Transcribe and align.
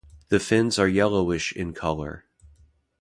The 0.29 0.39
fins 0.39 0.79
are 0.79 0.87
yellowish 0.87 1.51
in 1.51 1.73
colour. 1.75 2.25